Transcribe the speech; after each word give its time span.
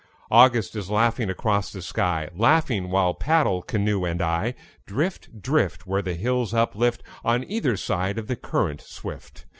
August 0.31 0.75
is 0.75 0.89
laughing 0.89 1.29
across 1.29 1.71
the 1.71 1.79
sky, 1.79 2.27
Laughing 2.35 2.89
while 2.89 3.13
paddle, 3.13 3.61
canoe 3.61 4.03
and 4.03 4.19
I, 4.19 4.55
Drift, 4.87 5.43
drift, 5.43 5.85
Where 5.85 6.01
the 6.01 6.15
hills 6.15 6.55
uplift 6.55 7.03
On 7.23 7.43
either 7.43 7.77
side 7.77 8.17
of 8.17 8.25
the 8.25 8.35
current 8.35 8.81
swift. 8.81 9.45